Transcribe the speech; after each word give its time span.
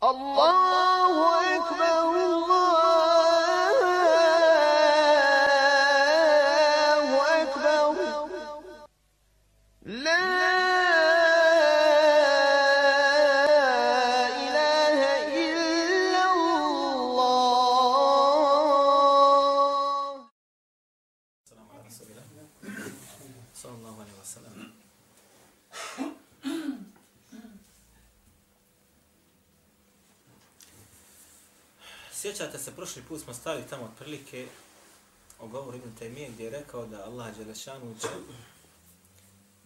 Sjećate 0.00 1.37
prošli 32.98 33.08
put 33.08 33.24
smo 33.24 33.34
stali 33.34 33.62
tamo 33.70 33.84
otprilike 33.84 34.46
o 35.40 35.48
govoru 35.48 35.76
Ibn 35.76 35.90
Taymiye 36.00 36.30
gdje 36.30 36.44
je 36.44 36.50
rekao 36.50 36.86
da 36.86 37.04
Allah 37.04 37.36
Đelešanu 37.36 37.94
će 38.00 38.08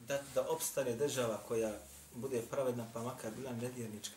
da, 0.09 0.23
da 0.35 0.49
opstane 0.49 0.97
država 0.97 1.43
koja 1.49 1.79
bude 2.15 2.43
pravedna 2.51 2.87
pa 2.93 3.03
makar 3.03 3.33
bila 3.37 3.53
nevjernička. 3.53 4.15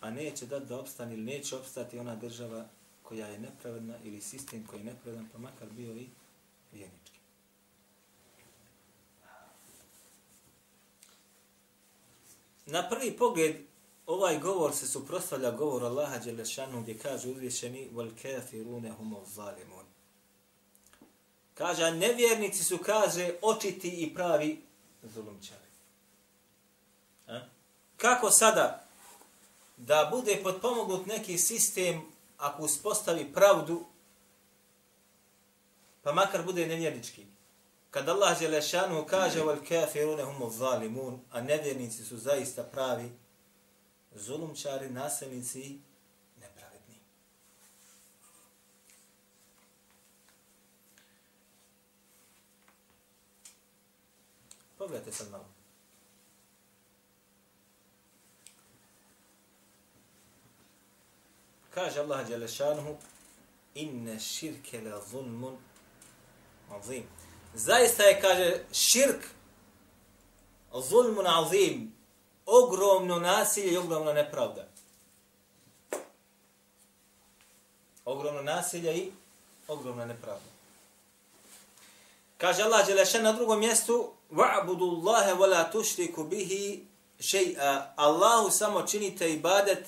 A 0.00 0.10
neće 0.10 0.46
da 0.46 0.58
da 0.58 0.80
opstane 0.80 1.14
ili 1.14 1.22
neće 1.22 1.56
opstati 1.56 1.98
ona 1.98 2.16
država 2.16 2.66
koja 3.02 3.26
je 3.26 3.38
nepravedna 3.38 3.94
ili 4.04 4.20
sistem 4.20 4.66
koji 4.66 4.80
je 4.80 4.84
nepravedan 4.84 5.28
pa 5.32 5.38
makar 5.38 5.68
bio 5.70 5.92
i 5.92 6.08
vjernički. 6.72 7.18
Na 12.66 12.88
prvi 12.88 13.16
pogled 13.16 13.56
ovaj 14.08 14.38
govor 14.38 14.74
se 14.74 14.86
suprostavlja 14.86 15.50
govor 15.50 15.84
Allaha 15.84 16.18
Đelešanu 16.18 16.82
gdje 16.82 16.98
kaže 16.98 17.28
uzvišeni 17.28 17.90
wal 17.94 18.10
kafirune 18.22 18.90
humo 18.90 19.24
zalimun. 19.26 19.84
Kaže, 21.54 21.84
a 21.84 21.90
nevjernici 21.90 22.64
su, 22.64 22.78
kaže, 22.78 23.34
očiti 23.42 23.88
i 23.88 24.14
pravi 24.14 24.62
zulumčari. 25.02 25.68
A? 27.26 27.40
Kako 27.96 28.30
sada 28.30 28.86
da 29.76 30.08
bude 30.10 30.40
potpomogut 30.42 31.06
neki 31.06 31.38
sistem 31.38 32.02
ako 32.38 32.62
uspostavi 32.62 33.32
pravdu, 33.32 33.84
pa 36.02 36.12
makar 36.12 36.42
bude 36.44 36.66
nevjernički? 36.66 37.26
Kad 37.90 38.08
Allah 38.08 38.38
Đelešanu 38.40 39.04
kaže 39.04 39.40
wal 39.40 39.68
kafirune 39.68 40.24
humo 40.24 40.50
zalimun, 40.50 41.20
a 41.30 41.40
nevjernici 41.40 42.04
su 42.04 42.16
zaista 42.16 42.62
pravi 42.62 43.10
zulumčari, 44.14 44.90
nasilnici, 44.90 45.78
nepravedni. 46.40 47.00
Pogledajte 54.78 55.12
sad 55.12 55.30
malo. 55.30 55.46
Kaže 61.74 62.00
Allah 62.00 62.28
Đelešanuhu, 62.28 62.96
inne 63.74 64.20
širke 64.20 64.80
la 64.80 65.02
zulmun 65.10 65.56
azim. 66.70 67.04
Zaista 67.54 68.02
je, 68.02 68.20
kaže, 68.20 68.64
širk 68.72 69.26
zulmun 70.72 71.26
azim, 71.26 71.97
ogromno 72.47 73.19
nasilje 73.19 73.73
i 73.73 73.77
ogromna 73.77 74.13
nepravda. 74.13 74.67
Ogromno 78.05 78.41
nasilje 78.41 78.97
i 78.97 79.11
ogromna 79.67 80.05
nepravda. 80.05 80.53
Kaže 82.37 82.63
Allah 82.63 82.87
Đelešan 82.87 83.23
na 83.23 83.31
drugom 83.31 83.59
mjestu 83.59 84.11
وَعْبُدُ 84.31 84.81
اللَّهَ 84.81 85.33
وَلَا 85.33 85.71
تُشْرِكُ 85.71 86.19
بِهِ 86.19 86.79
شَيْءَ 87.19 87.57
Allahu 87.95 88.51
samo 88.51 88.81
činite 88.81 89.33
ibadet 89.33 89.87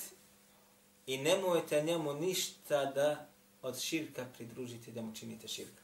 i 1.06 1.18
nemojte 1.18 1.82
njemu 1.82 2.14
ništa 2.14 2.84
da 2.84 3.26
od 3.62 3.80
širka 3.80 4.26
pridružite 4.36 4.90
da 4.90 5.02
mu 5.02 5.14
činite 5.14 5.48
širka. 5.48 5.82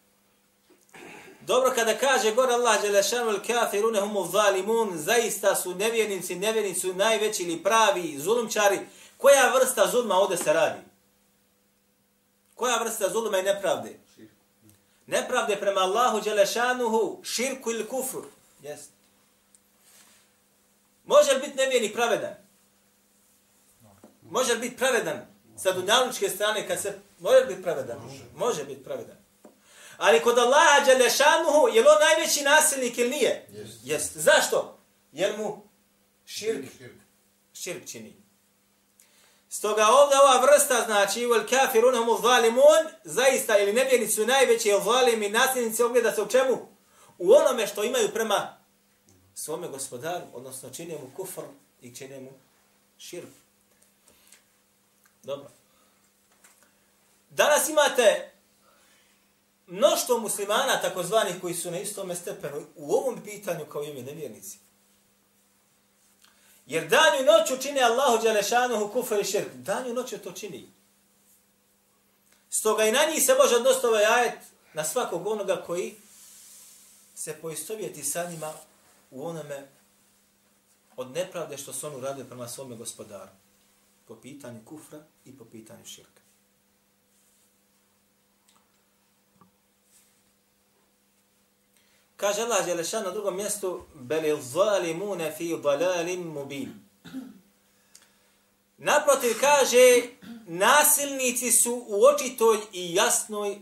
Dobro, 1.48 1.72
kada 1.76 1.98
kaže 1.98 2.32
gor 2.32 2.52
Allah 2.52 2.82
Đelešanu 2.82 3.32
il 3.32 3.42
kafirune 3.42 4.02
humu 4.02 4.28
zalimun, 4.28 4.98
zaista 4.98 5.56
su 5.56 5.76
nevjernici, 5.76 6.36
nevjernici 6.36 6.80
su 6.80 6.94
najveći 6.94 7.44
ili 7.44 7.64
pravi 7.64 8.20
zulumčari. 8.20 8.80
Koja 9.18 9.54
vrsta 9.54 9.88
zulma 9.88 10.16
ovdje 10.16 10.38
se 10.38 10.54
radi? 10.54 10.80
Koja 12.56 12.78
vrsta 12.78 13.10
zulma 13.10 13.38
i 13.38 13.44
nepravde? 13.44 14.00
Nepravde 15.06 15.56
prema 15.56 15.82
Allahu 15.82 16.22
Đelešanuhu, 16.22 17.20
širku 17.24 17.72
ili 17.72 17.88
kufru. 17.88 18.26
Yes. 18.64 18.80
Može 21.06 21.34
li 21.34 21.40
biti 21.40 21.58
nevjernik 21.58 21.94
pravedan? 21.94 22.36
Može 24.22 24.54
li 24.54 24.60
biti 24.60 24.78
pravedan 24.78 25.26
sa 25.58 25.72
dunjalučke 25.72 26.30
strane 26.30 26.68
kad 26.68 26.82
se... 26.82 27.00
Može 27.20 27.38
li 27.38 27.48
biti 27.48 27.64
pravedan? 27.64 27.98
Može, 28.00 28.24
Može 28.36 28.64
biti 28.64 28.84
pravedan. 28.84 29.17
Ali 29.98 30.22
kod 30.22 30.38
Allaha 30.38 30.86
Đalešanuhu, 30.86 31.68
je 31.68 31.82
li 31.82 31.88
on 31.88 32.00
najveći 32.00 32.44
nasilnik 32.44 32.98
ili 32.98 33.10
nije? 33.10 33.48
Jest. 33.52 33.80
Jest. 33.84 34.18
Zašto? 34.18 34.80
Jer 35.12 35.38
mu 35.38 35.64
širk, 36.26 36.66
širk 37.54 37.88
čini. 37.88 38.14
Stoga 39.50 39.88
ovdje 39.88 40.18
ova 40.20 40.42
vrsta, 40.42 40.82
znači, 40.86 41.26
u 41.26 41.30
el-kafirunahum 41.30 42.22
zalimun, 42.22 42.84
zaista, 43.04 43.58
ili 43.58 43.74
nevjernici 43.74 44.14
su 44.14 44.26
najveći 44.26 44.72
zalimi 44.86 45.30
nasilnici, 45.30 45.84
ogleda 45.84 46.12
se 46.12 46.22
u 46.22 46.28
čemu? 46.28 46.68
U 47.18 47.34
onome 47.34 47.68
što 47.68 47.84
imaju 47.84 48.10
prema 48.14 48.58
svome 49.36 49.68
gospodaru, 49.68 50.26
odnosno 50.34 50.70
čine 50.70 50.94
mu 50.94 51.12
kufr 51.16 51.42
i 51.82 51.96
čine 51.96 52.20
mu 52.20 52.32
širk. 52.98 53.30
Dobro. 55.24 55.50
Danas 57.30 57.70
imate 57.70 58.32
mnoštvo 59.68 60.20
muslimana, 60.20 60.82
takozvanih, 60.82 61.42
koji 61.42 61.54
su 61.54 61.72
na 61.72 61.80
istome 61.80 62.16
stepenu, 62.16 62.66
u 62.76 62.94
ovom 62.94 63.22
pitanju 63.24 63.66
kao 63.66 63.84
ime 63.84 64.02
nevjernici. 64.02 64.60
Jer 66.66 66.88
danju 66.88 67.26
noću 67.26 67.62
čini 67.62 67.84
Allahu 67.84 68.24
Đelešanuhu 68.24 68.94
kufar 68.94 69.20
i 69.20 69.24
širk. 69.24 69.54
Danju 69.54 69.94
noću 69.94 70.18
to 70.18 70.32
čini. 70.32 70.70
Stoga 72.50 72.86
i 72.86 72.92
na 72.92 73.00
njih 73.14 73.24
se 73.24 73.36
može 73.36 73.56
odnositi 73.56 73.86
ovaj 73.86 74.06
ajet 74.06 74.40
na 74.74 74.84
svakog 74.84 75.28
onoga 75.28 75.64
koji 75.66 75.96
se 77.16 77.38
poistovjeti 77.42 78.04
sa 78.04 78.30
njima 78.30 78.54
u 79.12 79.28
onome 79.28 79.68
od 80.96 81.12
nepravde 81.12 81.58
što 81.58 81.74
su 81.74 81.88
oni 81.88 81.96
uradili 81.96 82.28
prema 82.28 82.48
svome 82.48 82.76
gospodaru. 82.76 83.32
Po 84.08 84.16
pitanju 84.16 84.60
kufra 84.66 85.00
i 85.26 85.38
po 85.38 85.46
pitanju 85.46 85.86
širka. 85.86 86.27
Kaže 92.28 92.42
Allah 92.42 92.66
Đelešan 92.66 93.04
na 93.04 93.12
drugom 93.12 93.36
mjestu, 93.36 93.86
beli 93.94 94.42
zalimune 94.42 95.32
fi 95.38 95.58
dalalin 95.64 96.28
mubin. 96.28 96.74
Naprotiv 98.78 99.40
kaže, 99.40 100.02
nasilnici 100.48 101.52
su 101.52 101.84
u 101.88 102.06
očitoj 102.06 102.58
i 102.74 102.96
jasnoj 102.96 103.60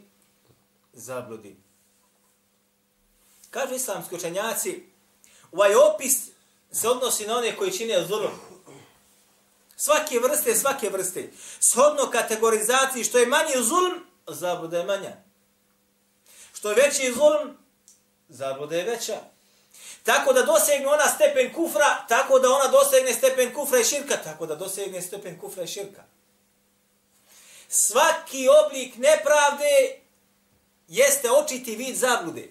zabludi. 0.93 1.55
Kažu 3.49 3.75
islamski 3.75 4.15
učenjaci, 4.15 4.83
ovaj 5.51 5.75
opis 5.75 6.29
se 6.71 6.89
odnosi 6.89 7.27
na 7.27 7.37
one 7.37 7.57
koji 7.57 7.71
čine 7.71 8.05
zulum. 8.07 8.31
Svake 9.75 10.19
vrste, 10.19 10.56
svake 10.56 10.89
vrste. 10.89 11.31
Shodno 11.59 12.11
kategorizaciji, 12.11 13.03
što 13.03 13.18
je 13.18 13.27
manji 13.27 13.53
zulm, 13.63 14.06
zabluda 14.27 14.77
je 14.77 14.85
manja. 14.85 15.15
Što 16.53 16.69
je 16.69 16.75
veći 16.75 17.13
zulm, 17.13 17.64
zabluda 18.30 18.75
je 18.75 18.83
veća. 18.83 19.18
Tako 20.04 20.33
da 20.33 20.42
dosegne 20.42 20.88
ona 20.88 21.07
stepen 21.07 21.54
kufra, 21.54 22.06
tako 22.10 22.39
da 22.39 22.50
ona 22.50 22.68
dosegne 22.68 23.13
stepen 23.13 23.54
kufra 23.54 23.80
i 23.80 23.83
širka, 23.83 24.18
tako 24.24 24.45
da 24.45 24.56
dosegne 24.56 25.01
stepen 25.01 25.39
kufra 25.39 25.63
i 25.63 25.68
širka. 25.68 26.04
Svaki 27.69 28.48
oblik 28.66 28.98
nepravde 28.98 30.00
jeste 30.88 31.31
očiti 31.31 31.75
vid 31.75 31.95
zablude. 31.95 32.50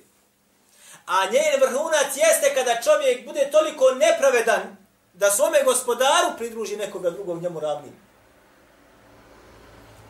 A 1.06 1.26
njen 1.26 1.60
vrhunac 1.60 2.16
jeste 2.16 2.54
kada 2.54 2.82
čovjek 2.82 3.26
bude 3.26 3.50
toliko 3.50 3.90
nepravedan 3.90 4.76
da 5.12 5.30
svome 5.30 5.62
gospodaru 5.64 6.36
pridruži 6.38 6.76
nekoga 6.76 7.10
drugog 7.10 7.42
njemu 7.42 7.60
ravnim. 7.60 7.94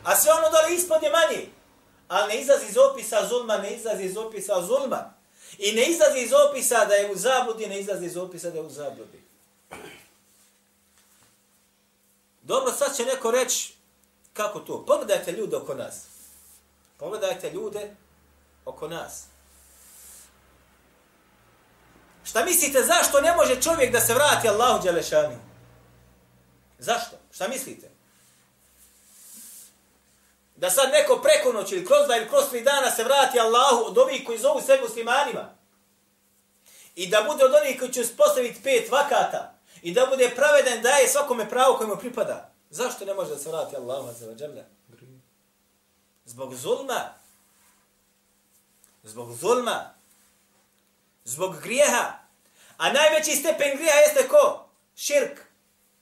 A 0.05 0.17
sve 0.17 0.32
ono 0.32 0.50
dole 0.50 0.75
ispod 0.75 1.02
je 1.02 1.10
manje. 1.10 1.46
Ali 2.08 2.34
ne 2.34 2.40
izlazi 2.40 2.67
iz 2.69 2.76
opisa 2.78 3.26
zulma, 3.28 3.56
ne 3.56 3.75
izlazi 3.75 4.02
iz 4.02 4.17
opisa 4.17 4.62
zulma. 4.62 5.13
I 5.58 5.72
ne 5.72 5.86
izlazi 5.86 6.18
iz 6.18 6.32
opisa 6.48 6.84
da 6.84 6.94
je 6.94 7.12
u 7.12 7.16
zabludi, 7.16 7.66
ne 7.66 7.80
izlazi 7.80 8.06
iz 8.06 8.16
opisa 8.16 8.50
da 8.50 8.58
je 8.58 8.64
u 8.64 8.70
zabludi. 8.70 9.22
Dobro 12.42 12.72
sad 12.72 12.96
će 12.96 13.04
neko 13.04 13.30
reći, 13.30 13.74
kako 14.32 14.60
to? 14.60 14.84
Pogledajte 14.86 15.32
ljude 15.32 15.56
oko 15.56 15.74
nas. 15.74 16.02
Pogledajte 16.98 17.50
ljude 17.50 17.96
oko 18.64 18.88
nas. 18.88 19.24
Šta 22.24 22.44
mislite, 22.44 22.82
zašto 22.82 23.20
ne 23.20 23.36
može 23.36 23.62
čovjek 23.62 23.92
da 23.92 24.00
se 24.00 24.14
vrati 24.14 24.48
Allahu 24.48 24.82
Đelešanu? 24.82 25.36
Zašto? 26.78 27.16
Šta 27.32 27.48
mislite? 27.48 27.94
Da 30.64 30.70
sad 30.70 30.93
neko 30.93 31.16
preko 31.22 31.52
noći 31.52 31.75
ili 31.75 31.87
kroz 31.87 32.06
dva 32.06 32.16
ili 32.16 32.28
kroz 32.28 32.44
tri 32.50 32.61
dana 32.61 32.90
se 32.90 33.05
vrati 33.05 33.40
Allahu 33.40 33.84
od 33.84 33.99
ovih 33.99 34.22
koji 34.26 34.38
zovu 34.38 34.61
sve 34.61 34.81
muslimanima. 34.81 35.55
I 36.94 37.06
da 37.06 37.26
bude 37.28 37.44
od 37.44 37.55
onih 37.55 37.78
koji 37.78 37.93
će 37.93 38.00
uspostaviti 38.00 38.62
pet 38.62 38.90
vakata. 38.90 39.55
I 39.82 39.93
da 39.93 40.06
bude 40.06 40.32
praveden 40.37 40.82
da 40.82 40.88
je 40.88 41.08
svakome 41.08 41.50
pravo 41.50 41.76
koje 41.76 41.87
mu 41.87 41.96
pripada. 41.96 42.50
Zašto 42.70 43.05
ne 43.05 43.14
može 43.14 43.31
da 43.31 43.38
se 43.38 43.49
vrati 43.49 43.76
Allahu 43.76 44.12
za 44.19 44.26
vađemlja? 44.26 44.64
Zbog 46.25 46.55
zulma. 46.55 47.14
Zbog 49.02 49.32
zulma. 49.32 49.94
Zbog 51.25 51.60
grijeha. 51.62 52.12
A 52.76 52.93
najveći 52.93 53.37
stepen 53.37 53.76
grijeha 53.76 53.99
jeste 53.99 54.28
ko? 54.28 54.69
Širk. 54.96 55.40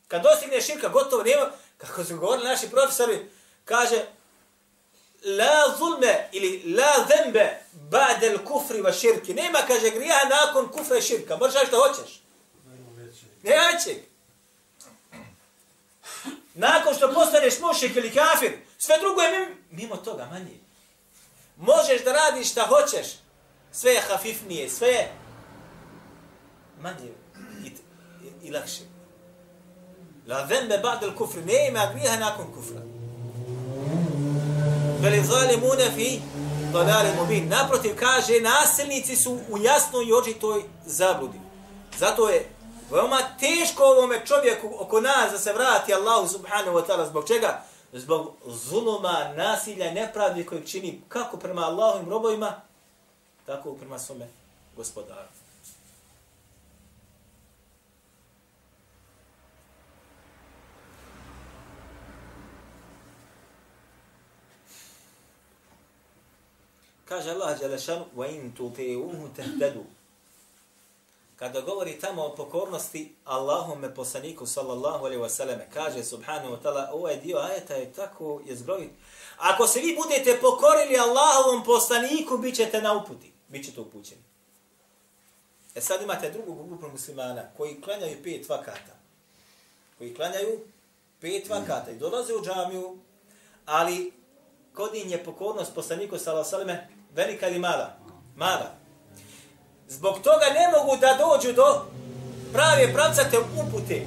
Kad 0.09 0.23
dostigne 0.23 0.61
širka, 0.61 0.89
gotovo 0.89 1.23
nema, 1.23 1.51
kako 1.77 2.05
su 2.05 2.19
govorili 2.19 2.49
naši 2.49 2.71
profesori, 2.71 3.31
kaže, 3.65 4.07
la 5.25 5.77
zulme 5.79 6.29
ili 6.33 6.75
la 6.75 7.07
zembe 7.09 7.59
ba'de 7.91 8.31
al 8.31 8.45
kufri 8.45 8.83
wa 8.83 8.93
širki. 8.93 9.35
Nema, 9.35 9.59
kaže, 9.67 9.91
grijeha 9.91 10.29
nakon 10.29 10.69
kufra 10.69 10.99
i 10.99 11.03
širka. 11.03 11.37
Možeš 11.37 11.67
što 11.67 11.81
hoćeš. 11.81 12.23
Nema 13.43 13.63
većeg. 13.73 13.97
Nakon 16.55 16.95
što 16.95 17.15
postaneš 17.15 17.55
mušik 17.61 17.97
ili 17.97 18.15
kafir, 18.15 18.53
sve 18.79 18.99
drugo 18.99 19.21
je 19.21 19.57
mimo 19.71 19.97
toga 19.97 20.27
manje. 20.27 20.59
Možeš 21.57 22.05
da 22.05 22.13
radiš 22.13 22.51
šta 22.51 22.67
hoćeš, 22.67 23.07
sve 23.73 23.93
je 23.93 24.01
hafifnije, 24.01 24.71
sve 24.71 24.89
je 24.89 25.13
manje 26.81 27.13
i, 27.65 27.67
i, 27.67 28.49
i 28.49 28.51
lakše. 28.51 28.83
La 30.27 30.47
zembe 30.47 30.79
ba'de 30.79 31.05
al 31.05 31.17
kufri, 31.17 31.43
nema 31.43 31.91
grijeha 31.95 32.17
nakon 32.17 32.55
kufra. 32.55 32.92
Veli 35.03 35.25
zalimune 35.25 35.91
fi 35.97 36.21
dalali 36.73 37.09
mubin. 37.19 37.49
Naprotiv 37.49 37.97
kaže, 37.97 38.41
nasilnici 38.41 39.17
su 39.17 39.39
u 39.51 39.59
jasnoj 39.59 40.05
i 40.05 40.13
očitoj 40.13 40.63
zabludi. 40.87 41.41
Zato 41.99 42.29
je 42.29 42.51
veoma 42.91 43.19
teško 43.41 43.85
ovome 43.85 44.27
čovjeku 44.27 44.71
oko 44.79 45.01
nas 45.01 45.33
da 45.33 45.39
se 45.39 45.53
vrati 45.53 45.95
Allahu 45.95 46.29
subhanahu 46.29 46.77
wa 46.79 46.87
ta'ala. 46.87 47.09
Zbog 47.09 47.29
čega? 47.29 47.63
Zbog 47.93 48.33
zuluma, 48.47 49.33
nasilja 49.37 49.93
nepravdi 49.93 50.47
kojeg 50.47 50.67
čini 50.67 51.01
kako 51.09 51.37
prema 51.37 51.63
Allahovim 51.63 52.11
robovima, 52.11 52.61
tako 53.47 53.75
i 53.77 53.79
prema 53.79 53.99
svome 53.99 54.29
gospodaru. 54.77 55.29
Kaže 67.12 67.32
Allah 67.32 67.60
Đelešanu, 67.60 68.06
وَإِن 68.16 68.52
تُطِعُوهُ 68.58 69.30
تَهْدَدُوا 69.38 69.86
Kada 71.38 71.62
govori 71.62 72.00
tamo 72.00 72.26
o 72.26 72.36
pokornosti 72.36 73.16
Allahome 73.26 73.96
poslaniku 73.96 74.46
sallallahu 74.46 75.06
alaihi 75.06 75.22
wasallam, 75.22 75.60
kaže 75.74 76.04
subhanahu 76.04 76.56
wa 76.56 76.62
ta'ala, 76.62 76.90
ovaj 76.94 77.16
dio 77.16 77.38
ajeta 77.38 77.74
je 77.74 77.94
tako 77.94 78.42
je 78.46 78.56
zbrojit. 78.56 78.90
Ako 79.38 79.68
se 79.68 79.80
vi 79.80 79.98
budete 80.04 80.42
pokorili 80.42 81.00
Allahovom 81.00 81.64
poslaniku, 81.64 82.38
bit 82.38 82.56
ćete 82.56 82.82
na 82.82 82.94
uputi. 82.94 83.32
Bit 83.48 83.66
ćete 83.66 83.82
upućeni. 83.82 84.22
E 85.76 85.82
sad 85.82 86.02
imate 86.02 86.30
drugu 86.30 86.64
grupu 86.64 86.88
muslimana 86.88 87.44
koji 87.58 87.82
klanjaju 87.82 88.24
pet 88.24 88.50
vakata. 88.50 88.96
Koji 89.98 90.16
klanjaju 90.16 90.60
pet 91.22 91.50
vakata 91.50 91.92
i 91.92 91.98
dolaze 91.98 92.34
u 92.34 92.44
džamiju, 92.44 92.98
ali 93.66 94.14
kod 94.74 94.96
je 94.96 95.24
pokornost 95.24 95.76
poslaniku 95.76 96.18
sallallahu 96.18 96.56
alaihi 96.56 96.70
wasallam 96.70 96.78
velika 97.15 97.49
ili 97.49 97.59
mala? 97.59 97.97
Mala. 98.37 98.71
Zbog 99.89 100.15
toga 100.15 100.47
ne 100.55 100.79
mogu 100.79 100.97
da 100.97 101.19
dođu 101.19 101.53
do 101.53 101.87
prave 102.53 102.93
pravcate 102.95 103.39
upute. 103.39 104.07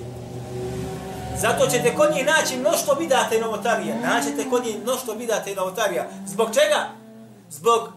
Zato 1.38 1.68
ćete 1.68 1.96
kod 1.96 2.12
njih 2.16 2.26
naći 2.26 2.58
mnoštvo 2.58 2.96
bidata 2.96 3.36
i 3.36 3.40
novotarija. 3.40 3.96
Naćete 3.96 4.50
kod 4.50 4.64
njih 4.64 4.84
mnoštvo 4.84 5.16
bidata 5.16 5.50
i 5.50 5.56
novotarija. 5.56 6.10
Zbog 6.28 6.48
čega? 6.54 6.90
Zbog 7.50 7.90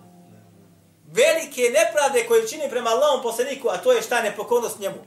velike 1.06 1.62
nepravde 1.62 2.26
koje 2.28 2.48
čini 2.48 2.70
prema 2.70 2.90
Allahom 2.90 3.22
poslaniku, 3.22 3.68
a 3.68 3.76
to 3.76 3.92
je 3.92 4.02
šta 4.02 4.22
nepokornost 4.22 4.78
njemu. 4.78 5.06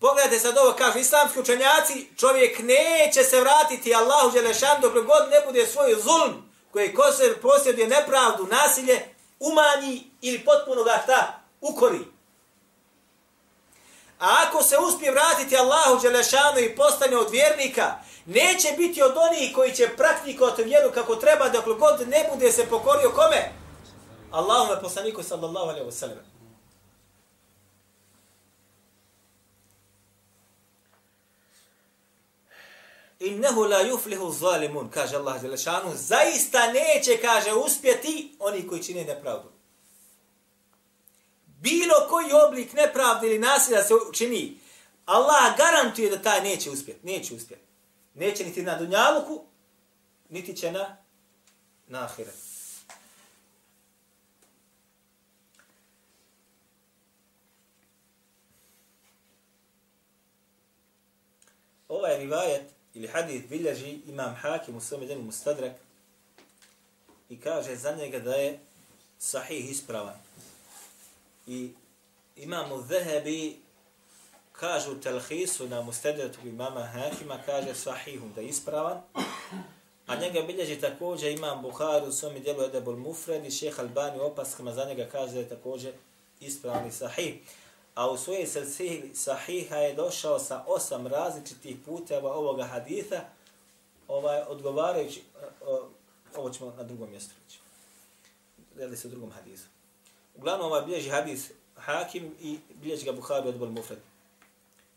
Pogledajte 0.00 0.38
sad 0.38 0.58
ovo, 0.58 0.72
kažu 0.72 0.98
islamski 0.98 1.40
učenjaci, 1.40 2.08
čovjek 2.16 2.58
neće 2.58 3.22
se 3.22 3.40
vratiti 3.40 3.94
Allahu 3.94 4.30
Đelešan 4.30 4.80
dok 4.80 4.92
god 4.92 5.30
ne 5.30 5.46
bude 5.46 5.66
svoj 5.66 5.94
zulm 5.94 6.47
koje 6.78 6.94
ko 6.94 7.12
se 7.12 7.40
posjeduje 7.42 7.86
nepravdu, 7.86 8.46
nasilje, 8.46 9.00
umanji 9.40 10.10
ili 10.22 10.44
potpuno 10.44 10.84
ga 10.84 11.00
šta? 11.04 11.40
Ukori. 11.60 12.04
A 14.20 14.26
ako 14.46 14.62
se 14.62 14.78
uspije 14.78 15.12
vratiti 15.12 15.56
Allahu 15.56 16.00
Đelešanu 16.02 16.58
i 16.58 16.76
postane 16.76 17.16
od 17.16 17.30
vjernika, 17.30 17.94
neće 18.26 18.68
biti 18.76 19.02
od 19.02 19.14
onih 19.16 19.54
koji 19.54 19.72
će 19.72 19.88
praktikovati 19.96 20.62
vjeru 20.62 20.90
kako 20.94 21.16
treba 21.16 21.48
dok 21.48 21.64
god 21.78 22.08
ne 22.08 22.28
bude 22.34 22.52
se 22.52 22.66
pokorio 22.66 23.10
kome? 23.10 23.52
Allahu 24.30 24.74
me 24.74 24.80
poslaniku 24.80 25.22
sallallahu 25.22 25.68
alaihi 25.68 25.86
wa 25.86 26.27
innehu 33.20 33.64
la 33.64 33.82
yuflihu 33.82 34.32
zalimun, 34.32 34.90
kaže 34.90 35.16
Allah 35.16 35.42
Đelešanu, 35.42 35.92
zaista 35.94 36.72
neće, 36.72 37.20
kaže, 37.20 37.52
uspjeti 37.52 38.36
oni 38.38 38.68
koji 38.68 38.82
čine 38.82 39.04
nepravdu. 39.04 39.48
Bilo 41.46 41.94
koji 42.08 42.32
oblik 42.48 42.72
nepravde 42.72 43.26
ili 43.26 43.38
nasilja 43.38 43.82
se 43.82 43.94
čini, 44.12 44.58
Allah 45.06 45.56
garantuje 45.56 46.10
da 46.10 46.22
taj 46.22 46.42
neće 46.42 46.70
uspjeti, 46.70 47.06
neće 47.06 47.34
uspjeti. 47.34 47.62
Neće 48.14 48.44
niti 48.44 48.62
na 48.62 48.78
dunjaluku, 48.78 49.44
niti 50.28 50.56
će 50.56 50.72
na, 50.72 50.96
na 51.86 52.04
ahiret. 52.04 52.34
Ovaj 61.88 62.18
rivajet 62.18 62.77
ili 62.94 63.06
hadith 63.06 63.48
bilježi 63.48 64.00
imam 64.08 64.34
hakim 64.34 64.76
u 64.76 64.80
svome 64.80 65.06
djelu 65.06 65.22
mustadrak 65.22 65.72
i 67.30 67.40
kaže 67.40 67.76
za 67.76 67.92
njega 67.92 68.18
da 68.18 68.34
je 68.34 68.58
sahih 69.18 69.70
ispravan. 69.70 70.16
I 71.46 71.70
imamo 72.36 72.82
zahebi 72.82 73.56
kažu 74.52 75.00
telhisu 75.00 75.68
na 75.68 75.82
mustadratu 75.82 76.38
imama 76.44 76.86
hakima 76.86 77.38
kaže 77.46 77.74
sahihum 77.74 78.32
da 78.34 78.40
je 78.40 78.48
ispravan. 78.48 79.00
A 80.06 80.16
njega 80.16 80.42
bilježi 80.42 80.80
također 80.80 81.32
imam 81.32 81.62
Buhari 81.62 82.06
u 82.06 82.12
svome 82.12 82.40
djelu 82.40 82.62
Edebul 82.62 82.96
Mufred 82.96 83.44
i 83.44 83.50
šeha 83.50 83.82
Albani 83.82 84.20
opaskama 84.20 84.72
za 84.72 84.84
njega 84.84 85.08
kaže 85.12 85.32
da 85.32 85.38
je 85.38 85.48
također 85.48 85.92
ispravan 86.40 86.86
i 86.86 86.92
sahih 86.92 87.34
a 87.98 88.10
u 88.10 88.16
svojoj 88.16 88.46
srci 88.46 89.10
sahiha 89.14 89.76
je 89.76 89.94
došao 89.94 90.38
sa 90.38 90.64
osam 90.66 91.06
različitih 91.06 91.76
puteva 91.84 92.32
ovoga 92.32 92.64
haditha, 92.64 93.20
ovaj, 94.08 94.42
odgovarajući, 94.48 95.22
ovo 96.36 96.50
ćemo 96.50 96.74
na 96.76 96.82
drugom 96.82 97.10
mjestu 97.10 97.34
reći. 97.44 97.58
Radi 98.76 98.96
se 98.96 99.08
u 99.08 99.10
drugom 99.10 99.30
hadisu. 99.30 99.64
Uglavnom 100.36 100.66
ovaj 100.66 100.86
bilježi 100.86 101.10
hadis 101.10 101.50
Hakim 101.76 102.34
i 102.40 102.58
bilježi 102.74 103.04
ga 103.04 103.12
Bukhari 103.12 103.48
od 103.48 103.58
Bol 103.58 103.70
Mufred. 103.70 103.98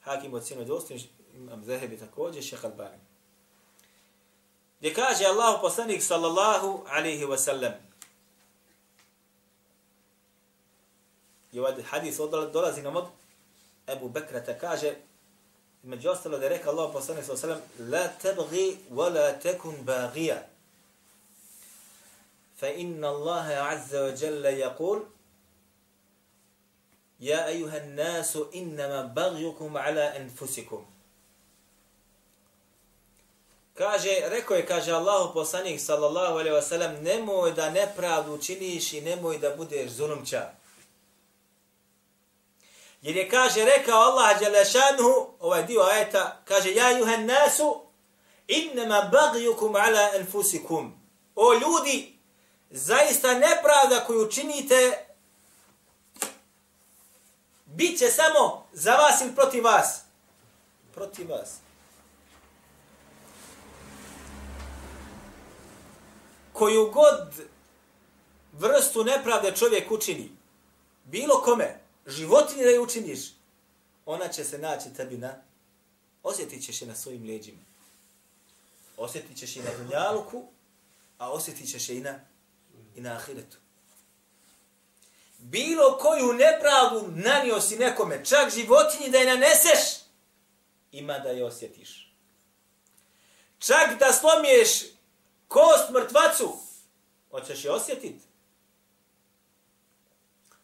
Hakim 0.01 0.34
od 0.34 0.43
cijenoj 0.43 0.65
dostin, 0.65 1.00
imam 1.36 1.63
Zehebi 1.65 1.98
također, 1.98 2.43
šeha 2.43 2.67
Albani. 2.67 3.01
Gdje 4.79 4.93
kaže 4.93 5.25
Allahu 5.25 5.62
poslanik 5.62 6.03
sallallahu 6.03 6.86
alaihi 6.89 7.25
wa 7.25 7.38
I 11.51 11.60
ovaj 11.60 11.84
hadis 11.84 12.17
dolazi 12.53 12.81
nam 12.81 12.96
od 12.96 13.05
Ebu 13.88 14.10
Bekrata 14.10 14.53
kaže, 14.60 14.96
među 15.84 16.10
ostalo 16.10 16.38
da 16.38 16.46
je 16.46 16.50
rekao 16.50 16.74
Allah 16.74 16.93
poslanih 16.93 17.25
sallam, 17.25 17.62
la 17.79 18.08
tebgi 18.22 18.77
wa 18.91 19.13
la 19.13 19.39
tekun 19.39 19.75
bagija. 19.81 20.43
Fa 22.60 22.67
inna 22.67 23.08
Allahe 23.08 23.55
azza 23.55 23.98
wa 23.98 24.24
jalla 24.24 24.50
yakul, 24.50 25.00
Ja 27.22 27.50
ejuha 27.50 27.79
nasu 27.79 28.48
innama 28.51 29.03
bagjukum 29.03 29.75
ala 29.75 30.15
enfusikum. 30.15 30.86
Kaže, 33.74 34.24
rekao 34.29 34.58
je, 34.58 34.65
kaže 34.65 34.91
Allahu 34.91 35.34
poslanik 35.34 35.79
sallallahu 35.79 36.34
alaihi 36.34 36.55
wa 36.55 36.62
sallam, 36.62 37.03
nemoj 37.03 37.51
da 37.51 37.70
nepravdu 37.70 38.38
činiš 38.38 38.93
i 38.93 39.01
nemoj 39.01 39.38
da 39.38 39.55
budeš 39.55 39.91
zulumča. 39.91 40.61
Jer 43.01 43.15
je, 43.15 43.29
kaže, 43.29 43.65
rekao 43.65 44.01
Allah 44.01 44.39
Đelešanhu, 44.39 45.27
ovaj 45.39 45.63
dio 45.63 45.81
ajeta, 45.81 46.41
kaže, 46.46 46.74
ja 46.75 46.98
juhen 46.98 47.25
nasu, 47.25 47.81
innama 48.48 49.10
bagjukum 49.12 49.75
ala 49.75 50.10
enfusikum. 50.15 51.01
O 51.36 51.53
ljudi, 51.53 52.20
zaista 52.70 53.34
nepravda 53.34 54.05
koju 54.08 54.31
činite, 54.31 55.05
bit 57.65 58.00
će 58.00 58.08
samo 58.08 58.67
za 58.74 58.96
vas 58.96 59.22
ili 59.22 59.36
protiv 59.36 59.63
vas. 59.63 60.01
Protiv 60.93 61.29
vas. 61.29 61.62
koju 66.62 66.91
god 66.91 67.41
vrstu 68.53 69.03
nepravde 69.03 69.51
čovjek 69.55 69.91
učini, 69.91 70.31
bilo 71.03 71.41
kome, 71.41 71.79
životinje 72.08 72.63
da 72.63 72.70
je 72.70 72.79
učiniš, 72.79 73.20
ona 74.05 74.27
će 74.27 74.43
se 74.43 74.58
naći 74.58 74.93
tebi 74.93 75.17
na, 75.17 75.43
osjetit 76.24 76.65
ćeš 76.65 76.81
je 76.81 76.88
na 76.88 76.96
svojim 76.96 77.27
leđima. 77.27 77.60
Osjetit 78.98 79.38
ćeš 79.38 79.55
je 79.55 79.63
na 79.63 79.70
dunjaluku, 79.77 80.48
a 81.17 81.31
osjetit 81.31 81.72
ćeš 81.72 81.89
je 81.89 81.98
i 81.98 82.01
na, 82.01 82.20
i 82.96 83.01
na 83.01 83.15
ahiretu. 83.15 83.58
Bilo 85.38 85.98
koju 85.98 86.34
nepravdu 86.34 87.12
nanio 87.15 87.62
si 87.62 87.77
nekome, 87.77 88.25
čak 88.25 88.53
životinji 88.55 89.10
da 89.10 89.17
je 89.17 89.25
naneseš, 89.25 90.01
ima 90.91 91.20
da 91.20 91.29
je 91.29 91.46
osjetiš. 91.46 92.13
Čak 93.60 94.00
da 94.00 94.13
slomiješ 94.13 94.70
kost 95.48 95.89
mrtvacu, 95.89 96.58
hoćeš 97.31 97.65
je 97.65 97.72
osjetiti? 97.72 98.31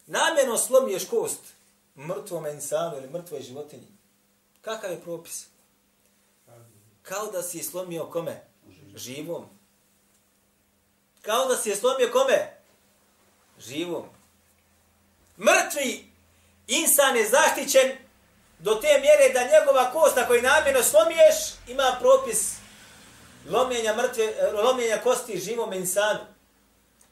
Namjerno 0.08 0.58
slomiješ 0.58 1.06
kost 1.06 1.40
mrtvom 1.96 2.46
insanu 2.46 2.98
ili 2.98 3.10
mrtvoj 3.10 3.42
životinji. 3.42 3.88
Kakav 4.62 4.92
je 4.92 5.02
propis? 5.02 5.46
Kao 7.02 7.28
da 7.28 7.44
si 7.44 7.58
je 7.58 7.64
slomio 7.64 8.06
kome? 8.06 8.42
Živom. 8.96 9.46
Kao 11.22 11.46
da 11.46 11.58
si 11.58 11.70
je 11.70 11.76
slomio 11.76 12.10
kome? 12.12 12.54
Živom. 13.60 14.06
Mrtvi 15.38 16.12
insan 16.68 17.16
je 17.16 17.30
zaštićen 17.30 17.92
do 18.60 18.76
te 18.76 18.88
mjere 18.88 19.34
da 19.34 19.60
njegova 19.60 19.92
kosta 19.92 20.28
koju 20.28 20.42
namjerno 20.42 20.84
slomiješ 20.84 21.36
ima 21.68 21.98
propis 22.00 22.54
lomljenja 23.50 23.96
mrtve, 23.96 24.52
lomljenja 24.54 25.02
kosti 25.04 25.40
živom 25.40 25.74
insanu. 25.74 26.20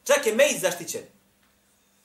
Čak 0.04 0.26
je 0.26 0.34
mejt 0.34 0.60
zaštićen. 0.60 1.15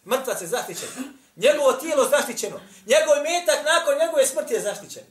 Mrtvac 0.06 0.42
je 0.42 0.48
zaštićen. 0.48 0.90
Njegovo 1.36 1.74
tijelo 1.74 2.10
zaštićeno. 2.10 2.60
Njegov 2.86 3.24
metak 3.24 3.66
nakon 3.66 3.98
njegove 3.98 4.26
smrti 4.26 4.54
je 4.54 4.62
zaštićen. 4.62 5.04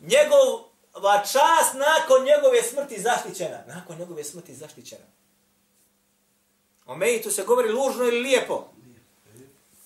Njegova 0.00 1.18
čast 1.18 1.74
nakon 1.74 2.24
njegove 2.24 2.62
smrti 2.62 3.00
zaštićena. 3.00 3.64
Nakon 3.66 3.98
njegove 3.98 4.24
smrti 4.24 4.54
zaštićena. 4.54 5.04
O 6.86 6.96
mejtu 6.96 7.30
se 7.30 7.44
govori 7.44 7.72
lužno 7.72 8.04
ili 8.04 8.20
lijepo. 8.20 8.68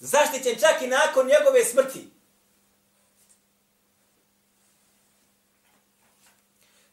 Zaštićen 0.00 0.59
čak 0.61 0.83
i 0.83 0.87
nakon 0.87 1.26
njegove 1.26 1.64
smrti. 1.64 2.15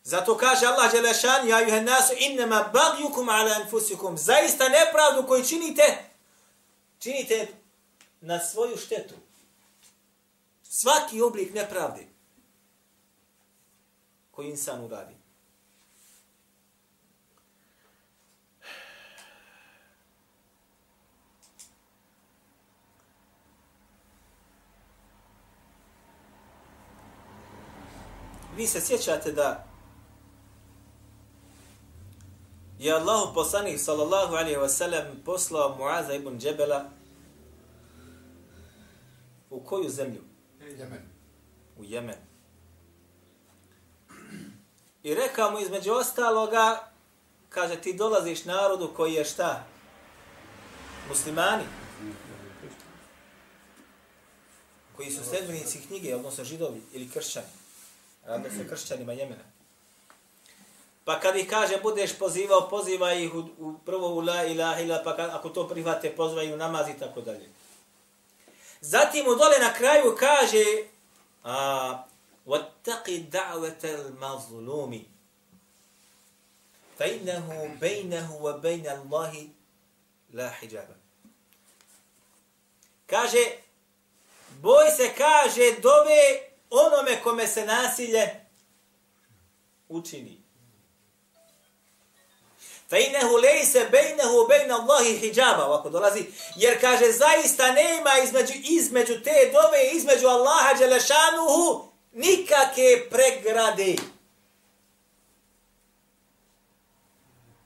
Zato 0.04 0.38
kaže 0.38 0.66
Allah 0.66 0.92
Đelešan, 0.92 1.48
ja 1.48 1.60
juhe 1.60 1.82
nasu, 1.82 2.14
innama 2.20 2.70
bagjukum 2.74 3.30
ala 3.30 3.56
anfusikum. 3.56 4.18
Zaista 4.18 4.70
nepravdu 4.70 5.28
koju 5.28 5.46
činite, 5.46 6.10
činite 7.00 7.48
na 8.22 8.40
svoju 8.40 8.78
štetu. 8.78 9.16
Svaki 10.64 11.22
oblik 11.22 11.54
nepravde 11.54 12.08
koji 14.32 14.50
insan 14.50 14.84
uradi. 14.84 15.14
Vi 28.56 28.68
se 28.68 28.82
sjećate 28.82 29.32
da 29.32 29.73
je 32.84 32.94
Allah 32.94 33.32
poslanik 33.34 33.80
sallallahu 33.80 34.36
alaihi 34.36 34.58
wa 34.58 34.70
sallam 34.70 35.06
poslao 35.26 35.76
Muaza 35.78 36.14
ibn 36.14 36.40
Džebela 36.40 36.90
u 39.50 39.60
koju 39.60 39.90
zemlju? 39.90 40.22
Jemen. 40.78 41.02
U 41.78 41.84
Jemen. 41.84 42.16
I 45.04 45.16
rekao 45.16 45.52
mu 45.52 45.60
između 45.60 45.92
ostaloga, 45.92 46.92
kaže 47.50 47.82
ti 47.82 47.94
dolaziš 47.94 48.46
narodu 48.46 48.92
koji 48.96 49.14
je 49.14 49.26
šta? 49.26 49.64
Muslimani. 51.10 51.64
Koji 54.96 55.12
su 55.12 55.24
sledbenici 55.24 55.82
knjige, 55.88 56.16
odnosno 56.16 56.44
židovi 56.44 56.82
ili 56.94 57.10
kršćani. 57.10 57.48
Radno 58.26 58.50
se 58.50 58.70
kršćanima 58.70 59.14
Jemena. 59.14 59.44
Pa 61.05 61.21
kad 61.21 61.37
ih 61.37 61.49
kaže, 61.49 61.81
budeš 61.83 62.19
pozivao, 62.19 62.69
poziva 62.69 63.13
ih 63.13 63.35
u, 63.35 63.39
u 63.39 63.75
prvo 63.87 64.09
u 64.09 64.21
la 64.21 64.45
ilaha 64.45 64.81
ila, 64.81 65.03
pa 65.05 65.17
kad, 65.17 65.31
ako 65.31 65.49
to 65.49 65.69
prihvate, 65.69 66.17
pozva 66.17 66.43
u 66.43 66.57
namaz 66.57 66.89
i 66.89 66.99
tako 66.99 67.21
dalje. 67.21 67.49
Zatim 68.81 69.27
u 69.27 69.35
dole 69.35 69.59
na 69.61 69.75
kraju 69.75 70.17
kaže, 70.19 70.65
a, 71.45 72.05
وَاتَّقِ 72.47 73.07
دَعْوَةَ 73.33 73.83
الْمَظْلُومِ 73.85 74.93
فَإِنَّهُ 76.99 77.77
بَيْنَهُ 77.81 78.27
وَبَيْنَ 78.43 78.87
اللَّهِ 78.87 79.49
لَا 80.33 80.51
حِجَابَ 80.51 80.89
Kaže, 83.07 83.45
boj 84.61 84.91
se 84.97 85.15
kaže 85.19 85.81
dove 85.81 86.41
onome 86.71 87.23
kome 87.23 87.47
se 87.47 87.67
nasilje 87.67 88.47
učini. 89.89 90.42
Fa 92.90 92.98
innehu 92.98 93.38
lejse 93.38 93.88
bejnehu 93.92 94.48
bejne 94.48 94.74
Allahi 94.74 95.18
hijjaba, 95.18 95.66
ovako 95.66 95.90
dolazi, 95.90 96.26
jer 96.56 96.82
kaže, 96.82 97.12
zaista 97.12 97.72
nema 97.72 98.10
između, 98.24 98.54
između 98.64 99.14
te 99.24 99.52
dove 99.54 99.92
i 99.92 99.98
između 99.98 100.28
Allaha 100.28 100.74
Đelešanuhu 100.74 101.94
nikake 102.12 103.08
pregrade. 103.10 103.96